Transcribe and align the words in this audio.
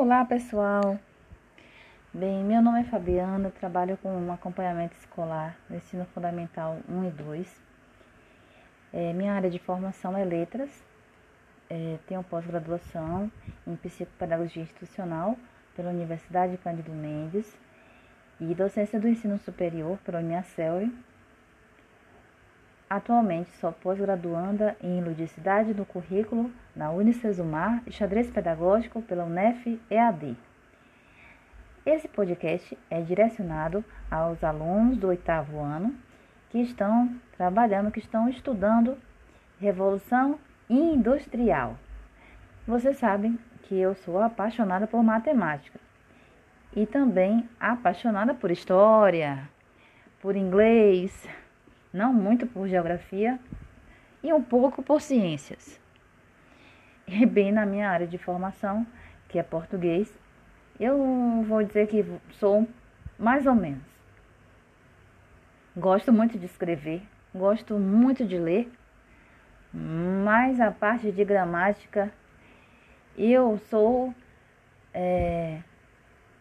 Olá 0.00 0.24
pessoal! 0.24 0.96
Bem, 2.14 2.44
meu 2.44 2.62
nome 2.62 2.82
é 2.82 2.84
Fabiana, 2.84 3.50
trabalho 3.50 3.96
com 3.96 4.08
um 4.08 4.32
acompanhamento 4.32 4.96
escolar 4.96 5.58
no 5.68 5.74
ensino 5.74 6.04
fundamental 6.14 6.78
1 6.88 7.08
e 7.08 7.10
2. 7.10 7.60
É, 8.92 9.12
minha 9.12 9.34
área 9.34 9.50
de 9.50 9.58
formação 9.58 10.16
é 10.16 10.24
letras, 10.24 10.70
é, 11.68 11.98
tenho 12.06 12.22
pós-graduação 12.22 13.28
em 13.66 13.74
psicopedagogia 13.74 14.62
institucional 14.62 15.36
pela 15.74 15.90
Universidade 15.90 16.56
Cândido 16.58 16.92
Mendes 16.92 17.52
e 18.40 18.54
docência 18.54 19.00
do 19.00 19.08
ensino 19.08 19.36
superior 19.40 19.98
pela 20.04 20.20
Uniacel. 20.20 20.88
Atualmente 22.90 23.50
sou 23.58 23.70
pós-graduanda 23.70 24.74
em 24.82 25.02
ludicidade 25.02 25.74
do 25.74 25.84
currículo 25.84 26.50
na 26.74 26.90
Unicesumar 26.90 27.82
e 27.86 27.92
xadrez 27.92 28.30
pedagógico 28.30 29.02
pela 29.02 29.24
UNEF 29.24 29.78
EAD. 29.90 30.34
Esse 31.84 32.08
podcast 32.08 32.78
é 32.88 33.02
direcionado 33.02 33.84
aos 34.10 34.42
alunos 34.42 34.96
do 34.96 35.08
oitavo 35.08 35.60
ano 35.60 35.94
que 36.48 36.62
estão 36.62 37.14
trabalhando, 37.36 37.90
que 37.90 37.98
estão 37.98 38.26
estudando 38.26 38.96
Revolução 39.60 40.38
Industrial. 40.70 41.76
Vocês 42.66 42.96
sabem 42.96 43.38
que 43.64 43.78
eu 43.78 43.94
sou 43.96 44.18
apaixonada 44.22 44.86
por 44.86 45.02
matemática 45.02 45.78
e 46.74 46.86
também 46.86 47.46
apaixonada 47.60 48.32
por 48.32 48.50
história, 48.50 49.46
por 50.22 50.36
inglês, 50.36 51.28
não 51.92 52.12
muito 52.12 52.46
por 52.46 52.68
geografia 52.68 53.38
e 54.22 54.32
um 54.32 54.42
pouco 54.42 54.82
por 54.82 55.00
ciências. 55.00 55.80
E 57.06 57.24
bem 57.24 57.50
na 57.50 57.64
minha 57.64 57.88
área 57.88 58.06
de 58.06 58.18
formação, 58.18 58.86
que 59.28 59.38
é 59.38 59.42
português, 59.42 60.12
eu 60.78 61.42
vou 61.46 61.62
dizer 61.62 61.86
que 61.88 62.04
sou 62.32 62.68
mais 63.18 63.46
ou 63.46 63.54
menos. 63.54 63.82
Gosto 65.76 66.12
muito 66.12 66.38
de 66.38 66.46
escrever, 66.46 67.02
gosto 67.34 67.78
muito 67.78 68.26
de 68.26 68.38
ler, 68.38 68.70
mas 69.72 70.60
a 70.60 70.70
parte 70.70 71.10
de 71.10 71.24
gramática 71.24 72.12
eu 73.16 73.58
sou 73.70 74.14
é, 74.92 75.60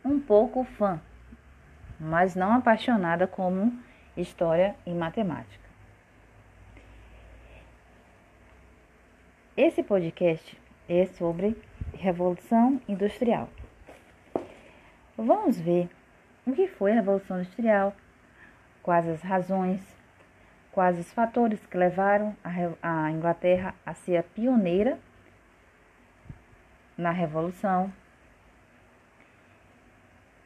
um 0.03 0.19
pouco 0.19 0.63
fã, 0.63 0.99
mas 1.99 2.35
não 2.35 2.53
apaixonada 2.53 3.25
como 3.25 3.73
História 4.17 4.75
e 4.83 4.89
Matemática. 4.89 5.63
Esse 9.55 9.83
podcast 9.83 10.59
é 10.89 11.05
sobre 11.05 11.55
Revolução 11.93 12.81
Industrial. 12.87 13.47
Vamos 15.15 15.59
ver 15.59 15.87
o 16.47 16.53
que 16.53 16.67
foi 16.67 16.93
a 16.93 16.95
Revolução 16.95 17.41
Industrial, 17.41 17.95
quais 18.81 19.07
as 19.07 19.21
razões, 19.21 19.81
quais 20.71 20.97
os 20.97 21.13
fatores 21.13 21.63
que 21.67 21.77
levaram 21.77 22.35
a 22.81 23.11
Inglaterra 23.11 23.75
a 23.85 23.93
ser 23.93 24.17
a 24.17 24.23
pioneira 24.23 24.97
na 26.97 27.11
Revolução, 27.11 27.93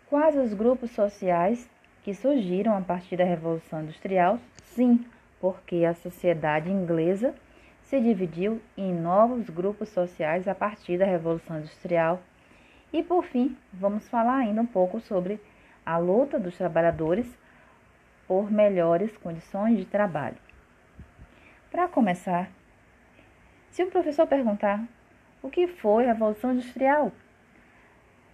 quais 0.09 0.35
os 0.35 0.53
grupos 0.53 0.91
sociais 0.91 1.69
que 2.03 2.13
surgiram 2.13 2.75
a 2.75 2.81
partir 2.81 3.17
da 3.17 3.23
Revolução 3.23 3.81
Industrial? 3.81 4.39
Sim, 4.63 5.05
porque 5.39 5.85
a 5.85 5.93
sociedade 5.93 6.69
inglesa 6.69 7.35
se 7.83 7.99
dividiu 7.99 8.61
em 8.77 8.93
novos 8.93 9.49
grupos 9.49 9.89
sociais 9.89 10.47
a 10.47 10.55
partir 10.55 10.97
da 10.97 11.05
Revolução 11.05 11.59
Industrial. 11.59 12.21
E 12.91 13.03
por 13.03 13.23
fim, 13.23 13.57
vamos 13.73 14.07
falar 14.09 14.37
ainda 14.37 14.61
um 14.61 14.65
pouco 14.65 14.99
sobre 14.99 15.39
a 15.85 15.97
luta 15.97 16.39
dos 16.39 16.57
trabalhadores 16.57 17.27
por 18.27 18.51
melhores 18.51 19.15
condições 19.17 19.77
de 19.77 19.85
trabalho. 19.85 20.37
Para 21.69 21.87
começar, 21.87 22.49
se 23.69 23.83
o 23.83 23.91
professor 23.91 24.27
perguntar 24.27 24.83
o 25.41 25.49
que 25.49 25.67
foi 25.67 26.05
a 26.05 26.13
Revolução 26.13 26.53
Industrial, 26.53 27.11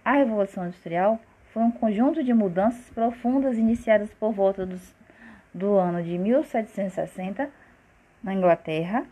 a 0.04 0.12
Revolução 0.12 0.66
Industrial 0.66 1.20
foi 1.52 1.62
um 1.62 1.70
conjunto 1.70 2.22
de 2.22 2.32
mudanças 2.34 2.90
profundas 2.90 3.56
iniciadas 3.56 4.12
por 4.14 4.32
volta 4.32 4.66
dos, 4.66 4.94
do 5.52 5.76
ano 5.76 6.02
de 6.02 6.18
1760 6.18 7.48
na 8.22 8.34
Inglaterra. 8.34 9.04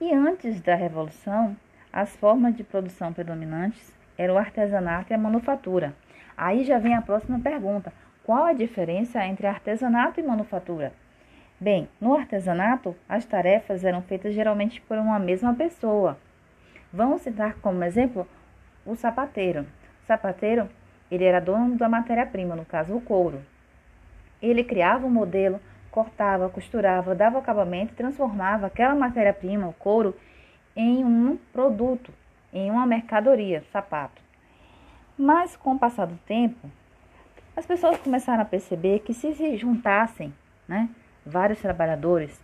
E 0.00 0.12
antes 0.12 0.60
da 0.60 0.74
Revolução, 0.74 1.56
as 1.92 2.14
formas 2.16 2.54
de 2.54 2.62
produção 2.62 3.12
predominantes 3.12 3.94
eram 4.16 4.34
o 4.34 4.38
artesanato 4.38 5.12
e 5.12 5.14
a 5.14 5.18
manufatura. 5.18 5.94
Aí 6.36 6.64
já 6.64 6.78
vem 6.78 6.94
a 6.94 7.02
próxima 7.02 7.40
pergunta: 7.40 7.92
qual 8.24 8.44
a 8.44 8.52
diferença 8.52 9.24
entre 9.24 9.46
artesanato 9.46 10.20
e 10.20 10.22
manufatura? 10.22 10.92
Bem, 11.58 11.88
no 12.00 12.14
artesanato, 12.14 12.96
as 13.08 13.26
tarefas 13.26 13.84
eram 13.84 14.00
feitas 14.00 14.34
geralmente 14.34 14.80
por 14.80 14.96
uma 14.96 15.18
mesma 15.18 15.54
pessoa. 15.54 16.18
Vamos 16.92 17.22
citar 17.22 17.54
como 17.60 17.84
exemplo 17.84 18.26
o 18.86 18.94
sapateiro. 18.94 19.66
O 20.02 20.06
sapateiro 20.06 20.68
ele 21.10 21.24
era 21.24 21.40
dono 21.40 21.76
da 21.76 21.88
matéria-prima, 21.88 22.54
no 22.54 22.64
caso 22.64 22.94
o 22.94 23.00
couro. 23.00 23.42
Ele 24.40 24.62
criava 24.62 25.06
um 25.06 25.10
modelo, 25.10 25.60
cortava, 25.90 26.48
costurava, 26.48 27.14
dava 27.14 27.38
acabamento 27.38 27.92
e 27.92 27.96
transformava 27.96 28.66
aquela 28.66 28.94
matéria-prima, 28.94 29.66
o 29.66 29.72
couro, 29.72 30.16
em 30.76 31.04
um 31.04 31.36
produto, 31.52 32.12
em 32.52 32.70
uma 32.70 32.86
mercadoria, 32.86 33.64
sapato. 33.72 34.22
Mas 35.18 35.56
com 35.56 35.74
o 35.74 35.78
passar 35.78 36.06
do 36.06 36.16
tempo, 36.26 36.70
as 37.56 37.66
pessoas 37.66 37.98
começaram 37.98 38.42
a 38.42 38.46
perceber 38.46 39.00
que 39.00 39.12
se 39.12 39.34
se 39.34 39.56
juntassem, 39.56 40.32
né, 40.66 40.88
vários 41.26 41.60
trabalhadores, 41.60 42.40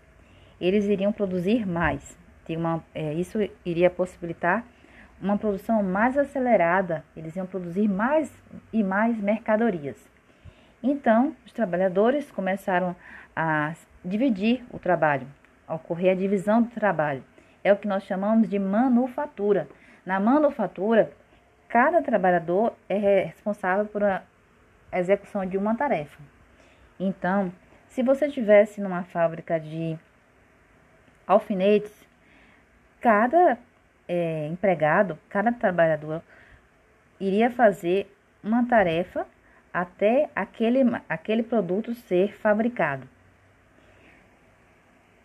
eles 0.60 0.84
iriam 0.84 1.12
produzir 1.12 1.66
mais. 1.66 2.19
Uma, 2.49 2.82
é, 2.94 3.12
isso 3.15 3.38
iria 3.65 3.91
possibilitar 3.91 4.65
uma 5.21 5.38
produção 5.38 5.82
mais 5.82 6.16
acelerada, 6.16 7.04
eles 7.16 7.34
iam 7.37 7.47
produzir 7.47 7.88
mais 7.88 8.31
e 8.72 8.82
mais 8.82 9.19
mercadorias. 9.19 9.97
Então, 10.82 11.34
os 11.44 11.53
trabalhadores 11.53 12.31
começaram 12.31 12.94
a 13.34 13.75
dividir 14.05 14.65
o 14.71 14.78
trabalho, 14.78 15.26
ocorrer 15.69 16.12
a 16.12 16.15
divisão 16.15 16.62
do 16.62 16.71
trabalho. 16.71 17.25
É 17.65 17.72
o 17.72 17.76
que 17.76 17.88
nós 17.88 18.05
chamamos 18.05 18.49
de 18.49 18.59
manufatura. 18.59 19.69
Na 20.05 20.21
manufatura, 20.21 21.10
cada 21.69 22.03
trabalhador 22.03 22.75
é 22.88 23.25
responsável 23.25 23.87
por 23.87 24.05
a 24.05 24.22
execução 24.93 25.44
de 25.44 25.59
uma 25.59 25.75
tarefa. 25.75 26.22
Então, 27.00 27.53
se 27.88 28.03
você 28.03 28.26
estivesse 28.26 28.81
numa 28.81 29.03
fábrica 29.05 29.59
de 29.59 29.99
alfinetes, 31.26 31.93
cada 33.00 33.59
é, 34.09 34.47
empregado, 34.47 35.19
cada 35.28 35.53
trabalhador 35.53 36.22
iria 37.21 37.50
fazer 37.50 38.11
uma 38.43 38.67
tarefa 38.67 39.27
até 39.72 40.31
aquele, 40.34 40.81
aquele 41.09 41.43
produto 41.43 41.94
ser 41.94 42.34
fabricado. 42.39 43.09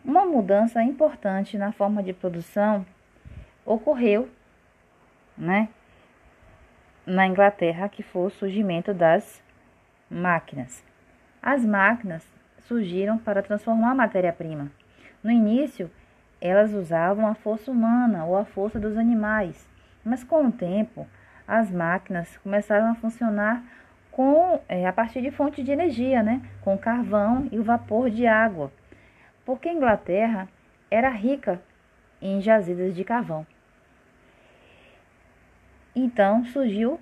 Uma 0.03 0.25
mudança 0.25 0.81
importante 0.81 1.57
na 1.57 1.71
forma 1.71 2.01
de 2.01 2.11
produção 2.11 2.85
ocorreu 3.65 4.27
né, 5.37 5.69
na 7.05 7.27
Inglaterra, 7.27 7.87
que 7.87 8.01
foi 8.01 8.27
o 8.27 8.29
surgimento 8.31 8.93
das 8.93 9.43
máquinas. 10.09 10.83
As 11.41 11.63
máquinas 11.63 12.27
surgiram 12.59 13.17
para 13.17 13.41
transformar 13.41 13.91
a 13.91 13.95
matéria-prima. 13.95 14.71
No 15.23 15.31
início, 15.31 15.89
elas 16.41 16.73
usavam 16.73 17.27
a 17.27 17.35
força 17.35 17.69
humana 17.71 18.25
ou 18.25 18.35
a 18.35 18.43
força 18.43 18.79
dos 18.79 18.97
animais, 18.97 19.69
mas 20.03 20.23
com 20.23 20.47
o 20.47 20.51
tempo 20.51 21.07
as 21.47 21.69
máquinas 21.69 22.37
começaram 22.39 22.91
a 22.91 22.95
funcionar 22.95 23.63
com 24.11 24.59
é, 24.67 24.87
a 24.87 24.91
partir 24.91 25.21
de 25.21 25.31
fontes 25.31 25.63
de 25.63 25.71
energia, 25.71 26.23
né? 26.23 26.41
com 26.61 26.77
carvão 26.77 27.47
e 27.51 27.59
o 27.59 27.63
vapor 27.63 28.09
de 28.09 28.25
água, 28.25 28.71
porque 29.45 29.69
a 29.69 29.73
Inglaterra 29.73 30.47
era 30.89 31.09
rica 31.09 31.61
em 32.21 32.41
jazidas 32.41 32.95
de 32.95 33.03
carvão. 33.03 33.45
Então 35.95 36.43
surgiu 36.45 36.99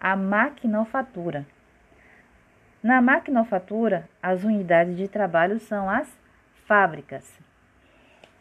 a 0.00 0.16
maquinofatura. 0.16 1.46
Na 2.82 3.00
maquinofatura, 3.00 4.08
as 4.22 4.44
unidades 4.44 4.96
de 4.96 5.08
trabalho 5.08 5.58
são 5.58 5.88
as 5.88 6.18
fábricas. 6.66 7.43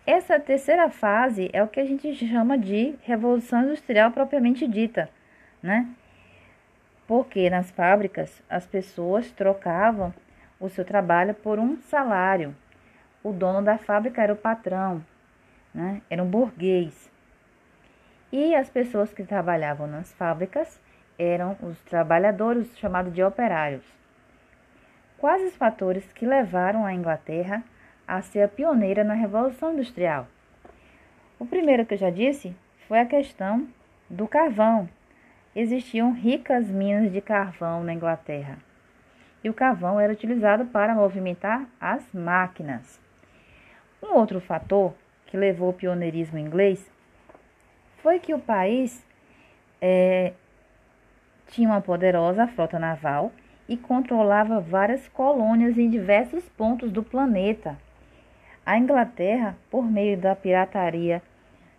Essa 0.05 0.37
terceira 0.37 0.89
fase 0.89 1.49
é 1.53 1.63
o 1.63 1.67
que 1.67 1.79
a 1.79 1.85
gente 1.85 2.13
chama 2.13 2.57
de 2.57 2.93
revolução 3.03 3.63
industrial 3.63 4.11
propriamente 4.11 4.67
dita, 4.67 5.09
né? 5.61 5.87
Porque 7.07 7.49
nas 7.49 7.71
fábricas 7.71 8.43
as 8.49 8.65
pessoas 8.65 9.31
trocavam 9.31 10.13
o 10.59 10.67
seu 10.67 10.83
trabalho 10.83 11.33
por 11.33 11.57
um 11.57 11.77
salário. 11.83 12.53
O 13.23 13.31
dono 13.31 13.61
da 13.61 13.77
fábrica 13.77 14.21
era 14.21 14.33
o 14.33 14.37
patrão, 14.37 15.01
né? 15.73 16.01
Era 16.09 16.21
um 16.21 16.29
burguês. 16.29 17.09
E 18.29 18.53
as 18.55 18.69
pessoas 18.69 19.13
que 19.13 19.23
trabalhavam 19.23 19.87
nas 19.87 20.11
fábricas 20.11 20.81
eram 21.17 21.55
os 21.61 21.79
trabalhadores 21.83 22.77
chamados 22.77 23.13
de 23.13 23.23
operários. 23.23 23.85
Quais 25.17 25.43
os 25.43 25.55
fatores 25.55 26.11
que 26.11 26.25
levaram 26.25 26.85
a 26.85 26.93
Inglaterra 26.93 27.63
a 28.07 28.21
ser 28.21 28.41
a 28.41 28.47
pioneira 28.47 29.03
na 29.03 29.13
Revolução 29.13 29.73
Industrial? 29.73 30.27
O 31.39 31.45
primeiro 31.45 31.85
que 31.85 31.93
eu 31.93 31.97
já 31.97 32.09
disse 32.09 32.55
foi 32.87 32.99
a 32.99 33.05
questão 33.05 33.67
do 34.09 34.27
carvão. 34.27 34.87
Existiam 35.55 36.13
ricas 36.13 36.69
minas 36.69 37.11
de 37.11 37.21
carvão 37.21 37.83
na 37.83 37.93
Inglaterra. 37.93 38.57
E 39.43 39.49
o 39.49 39.53
carvão 39.53 39.99
era 39.99 40.13
utilizado 40.13 40.65
para 40.65 40.95
movimentar 40.95 41.67
as 41.79 42.03
máquinas. 42.13 42.99
Um 44.01 44.15
outro 44.15 44.39
fator 44.39 44.93
que 45.25 45.37
levou 45.37 45.69
o 45.69 45.73
pioneirismo 45.73 46.37
inglês 46.37 46.89
foi 48.01 48.19
que 48.19 48.33
o 48.33 48.39
país 48.39 49.05
é, 49.81 50.33
tinha 51.47 51.67
uma 51.67 51.81
poderosa 51.81 52.47
frota 52.47 52.77
naval 52.77 53.31
e 53.67 53.77
controlava 53.77 54.59
várias 54.59 55.07
colônias 55.07 55.77
em 55.77 55.89
diversos 55.89 56.47
pontos 56.49 56.91
do 56.91 57.03
planeta. 57.03 57.77
A 58.65 58.77
Inglaterra, 58.77 59.57
por 59.69 59.83
meio 59.83 60.17
da 60.17 60.35
pirataria 60.35 61.21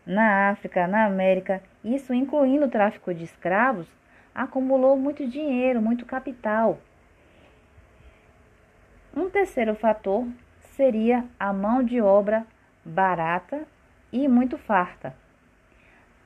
na 0.06 0.50
África, 0.50 0.86
na 0.86 1.06
América, 1.06 1.62
isso 1.82 2.12
incluindo 2.12 2.66
o 2.66 2.70
tráfico 2.70 3.14
de 3.14 3.24
escravos, 3.24 3.86
acumulou 4.34 4.96
muito 4.96 5.26
dinheiro, 5.26 5.80
muito 5.80 6.04
capital. 6.04 6.78
Um 9.16 9.30
terceiro 9.30 9.74
fator 9.74 10.26
seria 10.76 11.24
a 11.38 11.52
mão 11.52 11.82
de 11.82 12.00
obra 12.02 12.46
barata 12.84 13.62
e 14.12 14.28
muito 14.28 14.58
farta. 14.58 15.14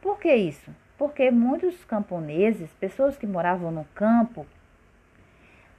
Por 0.01 0.19
que 0.19 0.35
isso? 0.35 0.75
Porque 0.97 1.31
muitos 1.31 1.85
camponeses, 1.85 2.73
pessoas 2.81 3.17
que 3.17 3.27
moravam 3.27 3.71
no 3.71 3.85
campo, 3.95 4.47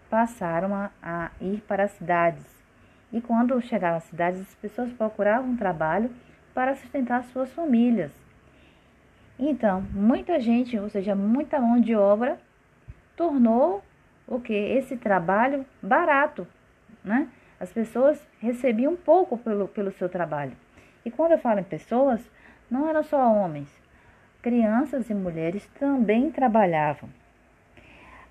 passaram 0.10 0.74
a, 0.74 0.90
a 1.02 1.32
ir 1.42 1.62
para 1.68 1.84
as 1.84 1.92
cidades. 1.92 2.59
E 3.12 3.20
quando 3.20 3.60
chegaram 3.62 3.98
às 3.98 4.04
cidades, 4.04 4.42
as 4.42 4.56
pessoas 4.56 4.92
procuravam 4.94 5.56
trabalho 5.56 6.12
para 6.54 6.76
sustentar 6.76 7.24
suas 7.26 7.52
famílias. 7.52 8.12
Então, 9.38 9.82
muita 9.94 10.40
gente, 10.40 10.78
ou 10.78 10.90
seja, 10.90 11.16
muita 11.16 11.60
mão 11.60 11.80
de 11.80 11.96
obra, 11.96 12.38
tornou 13.16 13.84
o 14.28 14.40
que 14.40 14.54
esse 14.54 14.96
trabalho 14.98 15.66
barato, 15.82 16.48
né? 17.04 17.30
As 17.60 17.72
pessoas 17.72 18.22
recebiam 18.40 18.96
pouco 18.96 19.38
pelo, 19.38 19.68
pelo 19.68 19.92
seu 19.92 20.08
trabalho. 20.08 20.54
E 21.04 21.10
quando 21.10 21.32
eu 21.32 21.38
falo 21.38 21.60
em 21.60 21.64
pessoas, 21.64 22.22
não 22.70 22.88
eram 22.88 23.04
só 23.04 23.18
homens, 23.34 23.68
crianças 24.42 25.10
e 25.10 25.14
mulheres 25.14 25.66
também 25.80 26.32
trabalhavam. 26.32 27.10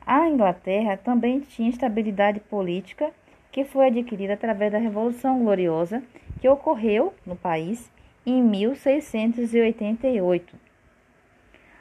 A 0.07 0.29
Inglaterra 0.29 0.97
também 0.97 1.41
tinha 1.41 1.69
estabilidade 1.69 2.41
política 2.41 3.11
que 3.59 3.65
foi 3.65 3.89
adquirida 3.89 4.35
através 4.35 4.71
da 4.71 4.79
Revolução 4.79 5.41
Gloriosa 5.41 6.01
que 6.41 6.49
ocorreu 6.49 7.13
no 7.27 7.35
país 7.35 7.91
em 8.25 8.41
1688. 8.41 10.57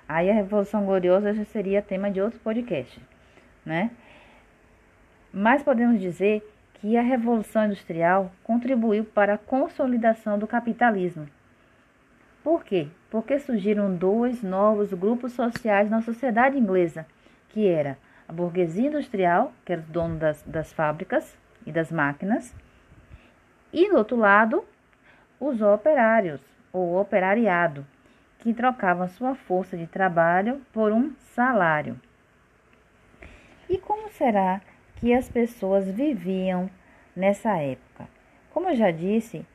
Aí 0.09 0.27
a 0.27 0.33
Revolução 0.33 0.88
Gloriosa 0.88 1.35
já 1.35 1.45
seria 1.45 1.83
tema 1.83 2.09
de 2.09 2.19
outro 2.19 2.39
podcast, 2.39 3.00
né? 3.63 3.91
Mas 5.31 5.62
podemos 5.62 6.01
dizer 6.01 6.41
que 6.74 6.97
a 6.97 7.03
Revolução 7.03 7.65
Industrial 7.65 8.31
contribuiu 8.44 9.06
para 9.06 9.35
a 9.35 9.38
consolidação 9.38 10.39
do 10.39 10.47
capitalismo. 10.47 11.29
Por 12.44 12.63
quê? 12.63 12.88
Porque 13.12 13.38
surgiram 13.38 13.95
dois 13.95 14.41
novos 14.41 14.91
grupos 14.94 15.33
sociais 15.33 15.91
na 15.91 16.01
sociedade 16.01 16.57
inglesa, 16.57 17.06
que 17.50 17.68
era 17.68 18.00
a 18.27 18.33
burguesia 18.33 18.88
industrial, 18.88 19.53
que 19.63 19.74
era 19.74 19.83
o 19.83 19.91
dono 19.91 20.18
das, 20.18 20.41
das 20.41 20.74
fábricas 20.74 21.38
e 21.68 21.72
das 21.72 21.92
máquinas, 21.92 22.56
e 23.72 23.90
do 23.90 23.98
outro 23.98 24.16
lado, 24.16 24.64
os 25.40 25.62
operários, 25.62 26.42
ou 26.74 27.00
operariado, 27.00 27.86
que 28.40 28.54
trocavam 28.54 29.08
sua 29.08 29.36
força 29.36 29.75
de 29.78 29.86
trabalho 29.86 30.62
por 30.74 30.92
um 30.92 31.14
salário. 31.36 32.00
E 33.69 33.78
como 33.78 34.10
será 34.10 34.62
que 34.96 35.14
as 35.14 35.30
pessoas 35.30 35.86
viviam 35.92 36.69
nessa 37.16 37.58
época? 37.58 38.08
Como 38.52 38.70
eu 38.70 38.75
já 38.75 38.90
disse, 38.90 39.46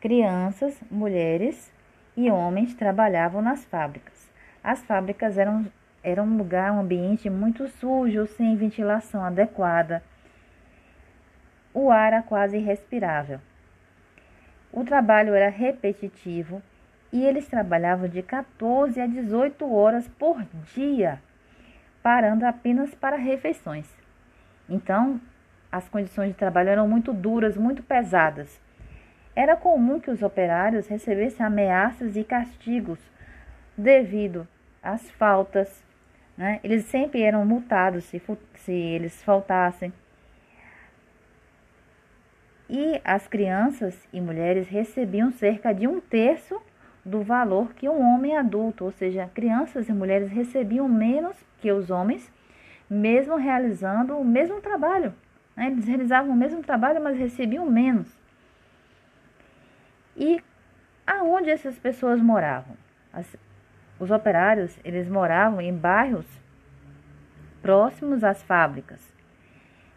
crianças, 0.00 0.78
mulheres 0.90 1.72
e 2.16 2.30
homens 2.30 2.74
trabalhavam 2.74 3.40
nas 3.40 3.64
fábricas. 3.64 4.30
As 4.62 4.82
fábricas 4.82 5.38
eram, 5.38 5.66
eram 6.02 6.24
um 6.24 6.36
lugar, 6.36 6.72
um 6.72 6.80
ambiente 6.80 7.30
muito 7.30 7.68
sujo, 7.68 8.26
sem 8.26 8.56
ventilação 8.56 9.24
adequada. 9.24 10.02
O 11.74 11.90
ar 11.90 12.12
era 12.12 12.22
quase 12.22 12.56
irrespirável. 12.56 13.40
O 14.72 14.84
trabalho 14.84 15.34
era 15.34 15.50
repetitivo 15.50 16.62
e 17.12 17.24
eles 17.24 17.46
trabalhavam 17.48 18.08
de 18.08 18.22
14 18.22 19.00
a 19.00 19.06
18 19.06 19.72
horas 19.72 20.08
por 20.08 20.42
dia, 20.74 21.20
parando 22.02 22.46
apenas 22.46 22.94
para 22.94 23.16
refeições. 23.16 23.92
Então, 24.68 25.20
as 25.70 25.88
condições 25.88 26.28
de 26.28 26.34
trabalho 26.34 26.70
eram 26.70 26.88
muito 26.88 27.12
duras, 27.12 27.56
muito 27.56 27.82
pesadas. 27.82 28.60
Era 29.34 29.56
comum 29.56 29.98
que 29.98 30.10
os 30.10 30.22
operários 30.22 30.86
recebessem 30.86 31.44
ameaças 31.44 32.16
e 32.16 32.22
castigos 32.22 33.00
devido 33.76 34.46
às 34.80 35.10
faltas. 35.12 35.82
Né? 36.36 36.60
Eles 36.62 36.84
sempre 36.84 37.22
eram 37.22 37.44
multados 37.44 38.04
se, 38.04 38.22
se 38.54 38.72
eles 38.72 39.22
faltassem. 39.24 39.92
E 42.76 43.00
as 43.04 43.28
crianças 43.28 43.96
e 44.12 44.20
mulheres 44.20 44.66
recebiam 44.66 45.30
cerca 45.30 45.72
de 45.72 45.86
um 45.86 46.00
terço 46.00 46.60
do 47.04 47.22
valor 47.22 47.72
que 47.72 47.88
um 47.88 48.02
homem 48.02 48.36
adulto, 48.36 48.84
ou 48.84 48.90
seja, 48.90 49.30
crianças 49.32 49.88
e 49.88 49.92
mulheres 49.92 50.28
recebiam 50.28 50.88
menos 50.88 51.36
que 51.60 51.70
os 51.70 51.88
homens, 51.88 52.32
mesmo 52.90 53.36
realizando 53.36 54.18
o 54.18 54.24
mesmo 54.24 54.60
trabalho. 54.60 55.14
Né? 55.56 55.68
Eles 55.68 55.86
realizavam 55.86 56.32
o 56.32 56.36
mesmo 56.36 56.64
trabalho, 56.64 57.00
mas 57.00 57.16
recebiam 57.16 57.64
menos. 57.64 58.12
E 60.16 60.42
aonde 61.06 61.50
essas 61.50 61.78
pessoas 61.78 62.20
moravam? 62.20 62.76
As, 63.12 63.36
os 64.00 64.10
operários, 64.10 64.76
eles 64.84 65.08
moravam 65.08 65.60
em 65.60 65.72
bairros 65.72 66.26
próximos 67.62 68.24
às 68.24 68.42
fábricas. 68.42 69.14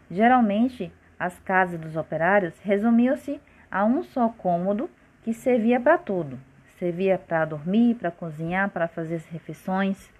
Geralmente, 0.08 0.92
as 1.18 1.38
casas 1.40 1.80
dos 1.80 1.96
operários 1.96 2.54
resumiam-se 2.62 3.40
a 3.70 3.84
um 3.84 4.02
só 4.02 4.28
cômodo 4.28 4.88
que 5.22 5.34
servia 5.34 5.80
para 5.80 5.98
tudo. 5.98 6.38
Servia 6.78 7.18
para 7.18 7.44
dormir, 7.44 7.96
para 7.96 8.10
cozinhar, 8.10 8.70
para 8.70 8.86
fazer 8.86 9.16
as 9.16 9.26
refeições. 9.26 10.10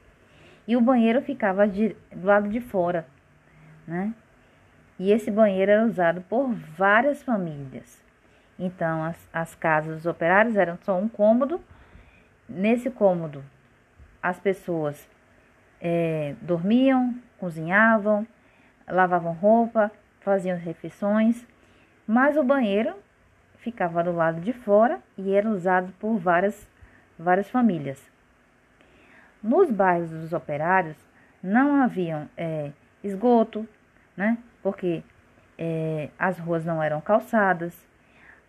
E 0.67 0.77
o 0.77 0.81
banheiro 0.81 1.23
ficava 1.23 1.67
de, 1.67 1.97
do 2.13 2.27
lado 2.27 2.49
de 2.49 2.61
fora, 2.61 3.07
né? 3.87 4.13
E 4.99 5.13
esse 5.13 5.31
banheiro 5.31 5.71
era 5.71 5.87
usado 5.87 6.21
por 6.23 6.53
várias 6.53 7.23
famílias. 7.23 8.03
Então, 8.59 9.05
as, 9.05 9.29
as 9.33 9.55
casas 9.55 9.97
dos 9.97 10.07
operários 10.07 10.57
eram 10.57 10.77
só 10.83 10.99
um 10.99 11.09
cômodo. 11.09 11.61
Nesse 12.49 12.91
cômodo, 12.91 13.45
as 14.21 14.41
pessoas 14.41 15.09
é, 15.81 16.35
dormiam, 16.43 17.15
cozinhavam, 17.39 18.27
lavavam 18.89 19.33
roupa, 19.33 19.93
faziam 20.21 20.57
refeições, 20.57 21.47
mas 22.07 22.37
o 22.37 22.43
banheiro 22.43 22.95
ficava 23.59 24.03
do 24.03 24.13
lado 24.13 24.41
de 24.41 24.53
fora 24.53 25.01
e 25.17 25.35
era 25.35 25.49
usado 25.49 25.93
por 25.99 26.17
várias, 26.19 26.69
várias 27.19 27.49
famílias. 27.51 28.01
Nos 29.43 29.71
bairros 29.71 30.11
dos 30.11 30.33
operários 30.33 30.97
não 31.43 31.83
haviam 31.83 32.29
é, 32.37 32.71
esgoto, 33.03 33.69
né? 34.17 34.39
porque 34.63 35.03
é, 35.57 36.09
as 36.19 36.39
ruas 36.39 36.65
não 36.65 36.83
eram 36.83 37.01
calçadas, 37.01 37.75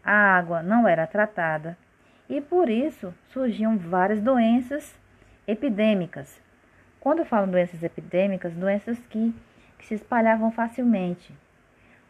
a 0.04 0.14
água 0.14 0.64
não 0.64 0.88
era 0.88 1.06
tratada 1.06 1.78
e 2.30 2.40
por 2.40 2.70
isso 2.70 3.14
surgiam 3.28 3.78
várias 3.78 4.22
doenças 4.22 4.98
epidêmicas. 5.48 6.42
Quando 7.00 7.20
eu 7.20 7.26
falo 7.26 7.48
doenças 7.48 7.82
epidêmicas, 7.82 8.54
doenças 8.54 9.00
que, 9.10 9.34
que 9.78 9.86
se 9.86 9.96
espalhavam 9.96 10.52
facilmente, 10.52 11.34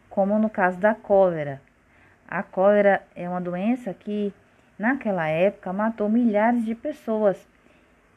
como 0.10 0.38
no 0.40 0.50
caso 0.50 0.78
da 0.80 0.94
cólera, 0.96 1.62
a 2.28 2.44
cólera 2.44 3.02
é 3.16 3.28
uma 3.28 3.42
doença 3.42 3.94
que, 3.94 4.32
naquela 4.78 5.28
época, 5.28 5.74
matou 5.74 6.08
milhares 6.08 6.64
de 6.64 6.76
pessoas. 6.76 7.48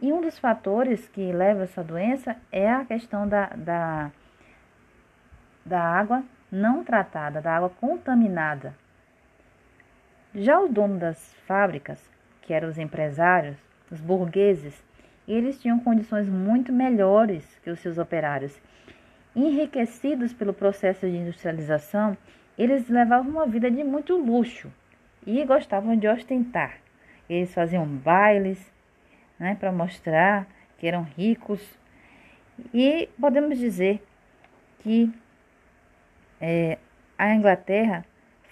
E 0.00 0.12
um 0.12 0.20
dos 0.20 0.38
fatores 0.38 1.08
que 1.08 1.32
leva 1.32 1.62
essa 1.62 1.82
doença 1.82 2.36
é 2.50 2.70
a 2.70 2.84
questão 2.84 3.26
da, 3.26 3.46
da, 3.56 4.10
da 5.64 5.80
água 5.80 6.22
não 6.50 6.84
tratada, 6.84 7.40
da 7.40 7.56
água 7.56 7.70
contaminada. 7.70 8.74
Já 10.34 10.60
os 10.60 10.70
donos 10.70 10.98
das 10.98 11.34
fábricas, 11.46 11.98
que 12.42 12.52
eram 12.52 12.68
os 12.68 12.78
empresários, 12.78 13.56
os 13.90 14.00
burgueses, 14.00 14.82
eles 15.26 15.58
tinham 15.58 15.78
condições 15.78 16.28
muito 16.28 16.72
melhores 16.72 17.46
que 17.62 17.70
os 17.70 17.78
seus 17.78 17.96
operários. 17.96 18.60
Enriquecidos 19.34 20.32
pelo 20.32 20.52
processo 20.52 21.06
de 21.06 21.16
industrialização, 21.16 22.16
eles 22.58 22.88
levavam 22.88 23.30
uma 23.30 23.46
vida 23.46 23.70
de 23.70 23.82
muito 23.82 24.16
luxo 24.16 24.70
e 25.26 25.42
gostavam 25.44 25.96
de 25.96 26.06
ostentar. 26.06 26.74
Eles 27.28 27.54
faziam 27.54 27.86
bailes 27.86 28.72
né, 29.38 29.56
para 29.58 29.72
mostrar 29.72 30.46
que 30.76 30.86
eram 30.86 31.02
ricos. 31.02 31.78
E 32.74 33.08
podemos 33.18 33.58
dizer 33.58 34.02
que 34.80 35.10
é, 36.40 36.78
a 37.16 37.34
Inglaterra 37.34 38.04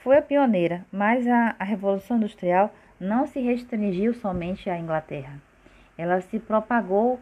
foi 0.03 0.17
a 0.17 0.23
pioneira, 0.23 0.87
mas 0.91 1.27
a, 1.27 1.55
a 1.59 1.65
Revolução 1.65 2.17
Industrial 2.17 2.75
não 2.99 3.27
se 3.27 3.41
restringiu 3.41 4.15
somente 4.15 4.71
à 4.71 4.79
Inglaterra. 4.79 5.41
Ela 5.99 6.21
se 6.23 6.39
propagou 6.39 7.21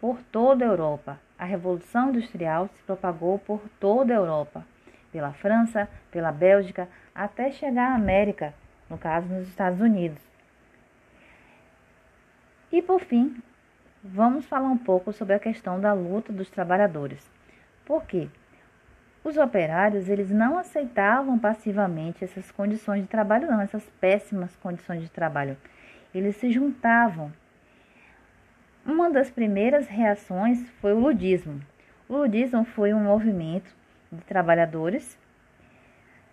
por 0.00 0.22
toda 0.32 0.64
a 0.64 0.68
Europa. 0.68 1.18
A 1.38 1.44
Revolução 1.44 2.10
Industrial 2.10 2.68
se 2.68 2.82
propagou 2.82 3.38
por 3.38 3.60
toda 3.78 4.12
a 4.12 4.16
Europa, 4.16 4.64
pela 5.12 5.32
França, 5.32 5.88
pela 6.10 6.32
Bélgica, 6.32 6.88
até 7.14 7.50
chegar 7.50 7.92
à 7.92 7.94
América, 7.94 8.54
no 8.88 8.98
caso 8.98 9.28
nos 9.28 9.48
Estados 9.48 9.80
Unidos. 9.80 10.20
E 12.70 12.82
por 12.82 13.00
fim, 13.00 13.42
vamos 14.02 14.46
falar 14.46 14.68
um 14.68 14.78
pouco 14.78 15.12
sobre 15.12 15.34
a 15.34 15.38
questão 15.38 15.80
da 15.80 15.92
luta 15.92 16.32
dos 16.32 16.50
trabalhadores. 16.50 17.30
Por 17.84 18.04
quê? 18.04 18.28
Os 19.24 19.36
operários, 19.36 20.08
eles 20.08 20.30
não 20.30 20.58
aceitavam 20.58 21.38
passivamente 21.38 22.24
essas 22.24 22.50
condições 22.50 23.02
de 23.02 23.08
trabalho, 23.08 23.50
não, 23.50 23.60
essas 23.60 23.84
péssimas 24.00 24.54
condições 24.56 25.02
de 25.02 25.10
trabalho. 25.10 25.56
Eles 26.14 26.36
se 26.36 26.50
juntavam. 26.50 27.32
Uma 28.88 29.10
das 29.10 29.30
primeiras 29.30 29.86
reações 29.86 30.68
foi 30.80 30.92
o 30.94 30.98
ludismo. 30.98 31.60
O 32.08 32.16
ludismo 32.16 32.64
foi 32.64 32.94
um 32.94 33.04
movimento 33.04 33.70
de 34.10 34.22
trabalhadores 34.22 35.18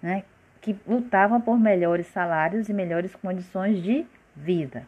né, 0.01 0.24
que 0.62 0.75
lutavam 0.88 1.41
por 1.41 1.59
melhores 1.59 2.07
salários 2.07 2.69
e 2.69 2.74
melhores 2.74 3.13
condições 3.15 3.83
de 3.83 4.05
vida. 4.35 4.88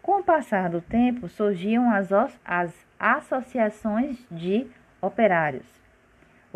Com 0.00 0.20
o 0.20 0.24
passar 0.24 0.70
do 0.70 0.80
tempo, 0.80 1.28
surgiam 1.28 1.90
as, 1.90 2.08
as 2.44 2.74
associações 2.98 4.18
de 4.30 4.66
operários 5.00 5.76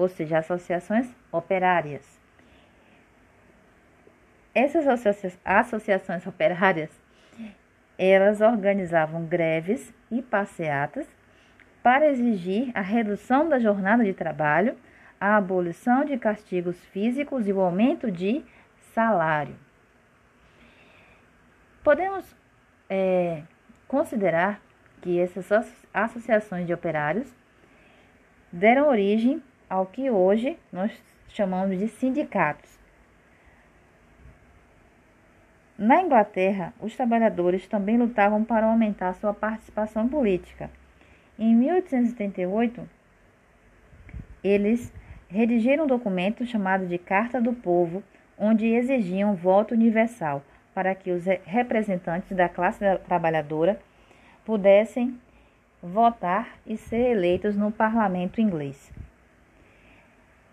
ou 0.01 0.09
seja, 0.09 0.39
associações 0.39 1.15
operárias. 1.31 2.19
Essas 4.55 4.87
associações 5.45 6.27
operárias, 6.27 6.91
elas 8.03 8.41
organizavam 8.41 9.27
greves 9.27 9.93
e 10.11 10.23
passeatas 10.23 11.07
para 11.83 12.09
exigir 12.09 12.71
a 12.75 12.81
redução 12.81 13.47
da 13.47 13.59
jornada 13.59 14.03
de 14.03 14.15
trabalho, 14.15 14.75
a 15.21 15.37
abolição 15.37 16.03
de 16.03 16.17
castigos 16.17 16.83
físicos 16.87 17.47
e 17.47 17.53
o 17.53 17.61
aumento 17.61 18.11
de 18.11 18.43
salário. 18.95 19.55
Podemos 21.85 22.25
é, 22.89 23.43
considerar 23.87 24.63
que 25.03 25.21
essas 25.21 25.71
associações 25.93 26.67
de 26.67 26.73
operários 26.73 27.31
deram 28.51 28.89
origem 28.89 29.43
ao 29.69 29.85
que 29.85 30.11
hoje 30.11 30.59
nós 30.73 30.91
chamamos 31.29 31.79
de 31.79 31.89
sindicatos. 31.89 32.80
Na 35.81 36.03
Inglaterra, 36.03 36.75
os 36.79 36.95
trabalhadores 36.95 37.67
também 37.67 37.97
lutavam 37.97 38.45
para 38.45 38.67
aumentar 38.67 39.15
sua 39.15 39.33
participação 39.33 40.07
política. 40.07 40.71
Em 41.39 41.55
1878, 41.55 42.87
eles 44.45 44.93
redigiram 45.27 45.85
um 45.85 45.87
documento 45.87 46.45
chamado 46.45 46.87
de 46.87 46.99
Carta 46.99 47.41
do 47.41 47.55
Povo, 47.55 48.03
onde 48.37 48.67
exigiam 48.67 49.35
voto 49.35 49.73
universal 49.73 50.43
para 50.75 50.95
que 50.95 51.13
os 51.13 51.25
representantes 51.47 52.37
da 52.37 52.47
classe 52.47 52.85
trabalhadora 53.07 53.81
pudessem 54.45 55.19
votar 55.83 56.59
e 56.67 56.77
ser 56.77 57.13
eleitos 57.13 57.57
no 57.57 57.73
parlamento 57.73 58.39
inglês. 58.39 58.93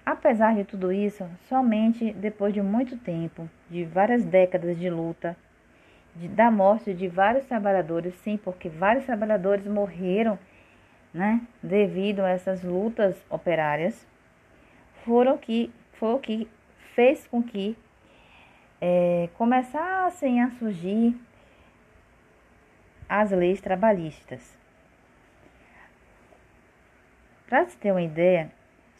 Apesar 0.08 0.56
de 0.56 0.64
tudo 0.64 0.90
isso, 0.90 1.30
somente 1.50 2.14
depois 2.14 2.54
de 2.54 2.62
muito 2.62 2.96
tempo, 2.96 3.50
de 3.70 3.84
várias 3.84 4.24
décadas 4.24 4.80
de 4.80 4.90
luta, 4.90 5.36
de, 6.16 6.30
da 6.30 6.50
morte 6.50 6.94
de 6.94 7.10
vários 7.10 7.46
trabalhadores, 7.46 8.16
sim, 8.24 8.38
porque 8.38 8.70
vários 8.70 9.04
trabalhadores 9.04 9.68
morreram 9.68 10.40
né, 11.14 11.42
devido 11.62 12.22
a 12.22 12.30
essas 12.30 12.64
lutas 12.64 13.22
operárias, 13.30 14.08
foram 15.04 15.38
que, 15.38 15.70
foi 15.96 16.14
o 16.14 16.20
que 16.20 16.48
fez 16.96 17.28
com 17.28 17.44
que 17.44 17.78
é, 18.80 19.28
começassem 19.38 20.42
a 20.42 20.52
surgir 20.52 21.20
as 23.10 23.32
leis 23.32 23.60
trabalhistas. 23.60 24.58
Para 27.50 27.66
se 27.66 27.76
ter 27.76 27.92
uma 27.92 28.02
ideia, 28.02 28.56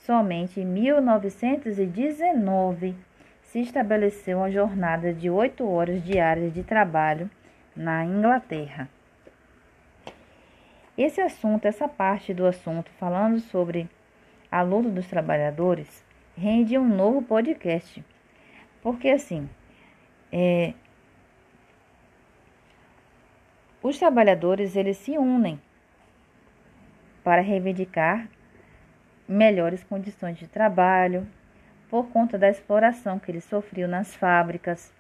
Somente 0.08 0.60
em 0.62 0.66
1919 0.66 2.96
se 3.42 3.60
estabeleceu 3.60 4.38
uma 4.38 4.50
jornada 4.50 5.14
de 5.14 5.30
oito 5.30 5.70
horas 5.70 6.02
diárias 6.02 6.54
de 6.54 6.64
trabalho 6.64 7.30
na 7.76 8.06
Inglaterra. 8.06 8.88
Esse 10.98 11.20
assunto, 11.20 11.66
essa 11.66 11.90
parte 11.90 12.34
do 12.34 12.46
assunto, 12.46 12.90
falando 12.92 13.42
sobre 13.42 13.90
a 14.50 14.62
luta 14.62 14.88
dos 14.88 15.08
trabalhadores, 15.08 16.06
rende 16.38 16.78
um 16.78 16.88
novo 16.88 17.22
podcast. 17.22 18.02
Porque 18.82 19.10
assim, 19.10 19.50
é, 20.32 20.74
os 23.84 24.00
trabalhadores 24.00 24.78
eles 24.78 24.96
se 24.96 25.18
unem 25.18 25.60
para 27.26 27.42
reivindicar 27.42 28.30
melhores 29.28 29.84
condições 29.84 30.38
de 30.38 30.48
trabalho, 30.48 31.28
por 31.90 32.08
conta 32.10 32.38
da 32.38 32.50
exploração 32.50 33.20
que 33.20 33.32
ele 33.32 33.42
sofreu 33.42 33.88
nas 33.88 34.16
fábricas, 34.16 34.94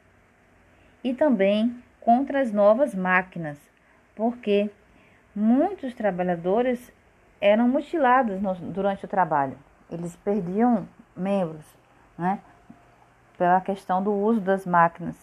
e 1.03 1.13
também 1.13 1.81
contra 2.01 2.41
as 2.41 2.51
novas 2.51 2.95
máquinas, 2.95 3.57
porque 4.15 4.69
muitos 5.35 5.93
trabalhadores 5.93 6.91
eram 7.39 7.67
mutilados 7.67 8.41
no, 8.41 8.53
durante 8.55 9.05
o 9.05 9.07
trabalho, 9.07 9.57
eles 9.89 10.15
perdiam 10.17 10.87
membros, 11.15 11.65
né? 12.17 12.39
Pela 13.37 13.61
questão 13.61 14.03
do 14.03 14.11
uso 14.11 14.41
das 14.41 14.65
máquinas. 14.65 15.15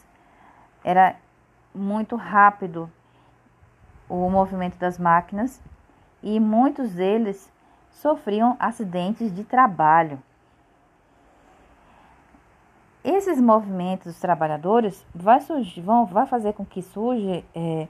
Era 0.84 1.16
muito 1.74 2.14
rápido 2.14 2.90
o 4.08 4.30
movimento 4.30 4.78
das 4.78 4.98
máquinas 4.98 5.60
e 6.22 6.38
muitos 6.38 6.92
deles 6.92 7.50
sofriam 7.94 8.56
acidentes 8.58 9.34
de 9.34 9.44
trabalho. 9.44 10.22
Esses 13.02 13.40
movimentos 13.40 14.06
dos 14.06 14.20
trabalhadores 14.20 15.04
vai, 15.14 15.40
surgir, 15.40 15.80
vão, 15.80 16.06
vai 16.06 16.26
fazer 16.26 16.54
com 16.54 16.64
que 16.64 16.82
surjam 16.82 17.42
é, 17.54 17.88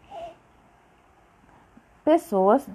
pessoas 2.05 2.69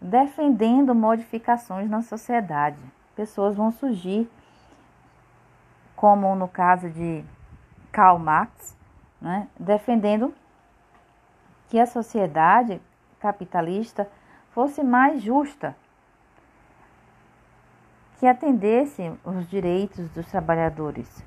defendendo 0.00 0.94
modificações 0.94 1.88
na 1.88 2.02
sociedade. 2.02 2.78
Pessoas 3.16 3.56
vão 3.56 3.72
surgir, 3.72 4.30
como 5.96 6.34
no 6.36 6.46
caso 6.46 6.88
de 6.90 7.24
Karl 7.90 8.18
Marx, 8.18 8.76
né, 9.20 9.48
defendendo 9.58 10.32
que 11.68 11.80
a 11.80 11.86
sociedade 11.86 12.80
capitalista 13.18 14.08
fosse 14.50 14.84
mais 14.84 15.22
justa 15.22 15.74
que 18.18 18.26
atendessem 18.26 19.16
os 19.24 19.48
direitos 19.48 20.10
dos 20.10 20.26
trabalhadores. 20.26 21.24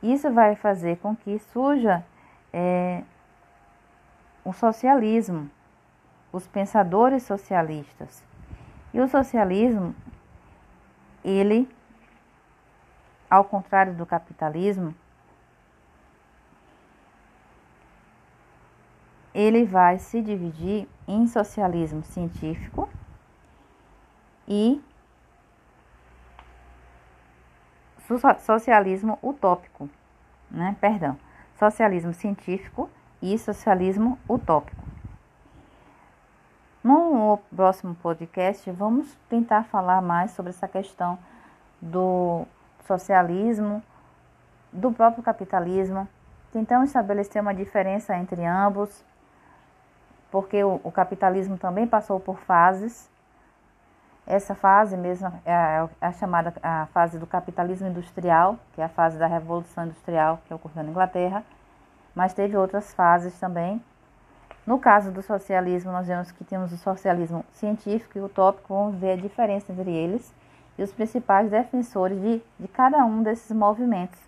Isso 0.00 0.32
vai 0.32 0.54
fazer 0.54 0.98
com 0.98 1.16
que 1.16 1.38
surja 1.40 2.04
é, 2.52 3.02
o 4.44 4.52
socialismo, 4.52 5.50
os 6.32 6.46
pensadores 6.46 7.24
socialistas. 7.24 8.22
E 8.94 9.00
o 9.00 9.08
socialismo, 9.08 9.94
ele, 11.24 11.68
ao 13.28 13.44
contrário 13.44 13.92
do 13.94 14.06
capitalismo, 14.06 14.94
ele 19.34 19.64
vai 19.64 19.98
se 19.98 20.22
dividir 20.22 20.88
em 21.06 21.26
socialismo 21.26 22.04
científico 22.04 22.88
e 24.48 24.82
socialismo 28.40 29.18
utópico, 29.22 29.88
né? 30.50 30.74
Perdão, 30.80 31.18
socialismo 31.58 32.14
científico 32.14 32.88
e 33.20 33.38
socialismo 33.38 34.18
utópico. 34.28 34.82
No 36.82 37.38
próximo 37.54 37.94
podcast, 37.96 38.70
vamos 38.70 39.14
tentar 39.28 39.64
falar 39.64 40.00
mais 40.00 40.30
sobre 40.30 40.50
essa 40.50 40.66
questão 40.66 41.18
do 41.82 42.46
socialismo, 42.86 43.82
do 44.72 44.90
próprio 44.92 45.22
capitalismo, 45.22 46.08
tentando 46.52 46.84
estabelecer 46.84 47.42
uma 47.42 47.54
diferença 47.54 48.16
entre 48.16 48.44
ambos, 48.44 49.04
porque 50.30 50.62
o, 50.64 50.80
o 50.82 50.90
capitalismo 50.90 51.58
também 51.58 51.86
passou 51.86 52.18
por 52.18 52.38
fases. 52.38 53.10
Essa 54.28 54.54
fase 54.54 54.96
mesmo 54.96 55.32
é 55.44 55.52
a, 55.52 55.88
é 56.00 56.06
a, 56.06 56.12
chamada 56.12 56.52
a 56.62 56.86
fase 56.92 57.18
do 57.18 57.26
capitalismo 57.26 57.88
industrial, 57.88 58.58
que 58.74 58.80
é 58.80 58.84
a 58.84 58.88
fase 58.88 59.18
da 59.18 59.26
revolução 59.26 59.86
industrial 59.86 60.40
que 60.46 60.54
ocorreu 60.54 60.84
na 60.84 60.90
Inglaterra, 60.90 61.42
mas 62.14 62.34
teve 62.34 62.56
outras 62.56 62.92
fases 62.92 63.36
também 63.40 63.82
no 64.68 64.78
caso 64.78 65.10
do 65.10 65.22
socialismo, 65.22 65.90
nós 65.90 66.06
vemos 66.06 66.30
que 66.30 66.44
temos 66.44 66.70
o 66.74 66.76
socialismo 66.76 67.42
científico 67.52 68.18
e 68.18 68.20
utópico, 68.20 68.74
vamos 68.74 69.00
ver 69.00 69.12
a 69.12 69.16
diferença 69.16 69.72
entre 69.72 69.90
eles 69.90 70.30
e 70.76 70.82
os 70.82 70.92
principais 70.92 71.50
defensores 71.50 72.20
de, 72.20 72.42
de 72.60 72.68
cada 72.68 73.02
um 73.02 73.22
desses 73.22 73.50
movimentos. 73.50 74.20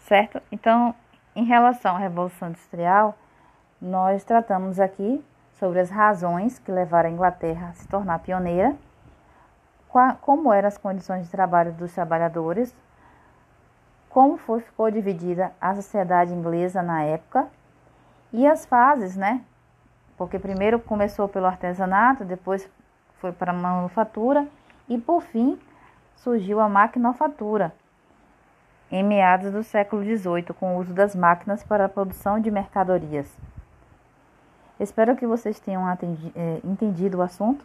Certo? 0.00 0.42
Então, 0.52 0.94
em 1.34 1.42
relação 1.42 1.96
à 1.96 1.98
Revolução 1.98 2.50
Industrial, 2.50 3.16
nós 3.80 4.22
tratamos 4.24 4.78
aqui 4.78 5.24
sobre 5.58 5.80
as 5.80 5.90
razões 5.90 6.58
que 6.58 6.70
levaram 6.70 7.08
a 7.08 7.12
Inglaterra 7.12 7.68
a 7.68 7.72
se 7.72 7.88
tornar 7.88 8.18
pioneira, 8.20 8.76
como 10.20 10.52
eram 10.52 10.68
as 10.68 10.76
condições 10.76 11.24
de 11.24 11.30
trabalho 11.30 11.72
dos 11.72 11.92
trabalhadores, 11.92 12.74
como 14.10 14.36
foi, 14.36 14.60
ficou 14.60 14.90
dividida 14.90 15.52
a 15.60 15.74
sociedade 15.74 16.32
inglesa 16.32 16.82
na 16.82 17.02
época 17.02 17.48
e 18.32 18.46
as 18.46 18.66
fases, 18.66 19.16
né? 19.16 19.42
Porque 20.16 20.38
primeiro 20.38 20.78
começou 20.78 21.28
pelo 21.28 21.46
artesanato, 21.46 22.24
depois 22.24 22.68
foi 23.20 23.32
para 23.32 23.52
a 23.52 23.54
manufatura 23.54 24.46
e 24.88 24.98
por 24.98 25.22
fim 25.22 25.58
surgiu 26.16 26.60
a 26.60 26.68
maquinofatura 26.68 27.72
em 28.90 29.02
meados 29.02 29.52
do 29.52 29.62
século 29.62 30.02
XVIII, 30.02 30.54
com 30.58 30.76
o 30.76 30.80
uso 30.80 30.94
das 30.94 31.14
máquinas 31.14 31.64
para 31.64 31.86
a 31.86 31.88
produção 31.88 32.38
de 32.38 32.50
mercadorias. 32.50 33.36
Espero 34.78 35.16
que 35.16 35.26
vocês 35.26 35.58
tenham 35.58 35.86
atendi, 35.86 36.32
é, 36.34 36.60
entendido 36.64 37.18
o 37.18 37.22
assunto 37.22 37.64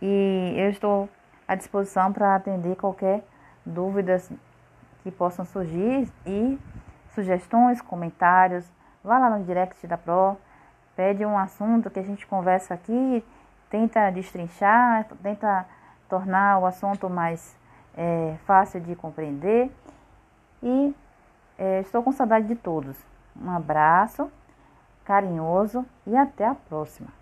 e 0.00 0.54
eu 0.56 0.70
estou 0.70 1.08
à 1.48 1.54
disposição 1.54 2.12
para 2.12 2.36
atender 2.36 2.76
qualquer 2.76 3.24
dúvidas 3.64 4.30
que 5.02 5.10
possam 5.10 5.44
surgir 5.44 6.08
e 6.24 6.58
sugestões, 7.14 7.80
comentários, 7.80 8.70
Vá 9.06 9.20
lá 9.20 9.30
no 9.30 9.44
direct 9.44 9.86
da 9.86 9.96
Pro, 9.96 10.36
pede 10.96 11.24
um 11.24 11.38
assunto 11.38 11.88
que 11.88 12.00
a 12.00 12.02
gente 12.02 12.26
conversa 12.26 12.74
aqui, 12.74 13.24
tenta 13.70 14.10
destrinchar, 14.10 15.06
tenta 15.22 15.64
tornar 16.08 16.58
o 16.58 16.66
assunto 16.66 17.08
mais 17.08 17.56
é, 17.96 18.34
fácil 18.44 18.80
de 18.80 18.96
compreender. 18.96 19.70
E 20.60 20.92
é, 21.56 21.82
estou 21.82 22.02
com 22.02 22.10
saudade 22.10 22.48
de 22.48 22.56
todos. 22.56 22.96
Um 23.40 23.48
abraço 23.48 24.28
carinhoso 25.06 25.86
e 26.06 26.16
até 26.16 26.44
a 26.46 26.54
próxima. 26.54 27.15